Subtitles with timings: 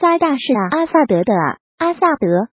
[0.00, 2.50] 塞大是啊阿萨德的啊阿萨德。